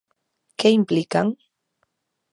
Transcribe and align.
Que 0.59 0.69
implican? 0.79 1.27